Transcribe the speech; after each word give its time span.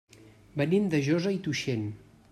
Venim 0.61 0.87
de 0.95 1.03
Josa 1.09 1.37
i 1.37 1.41
Tuixén. 1.49 1.89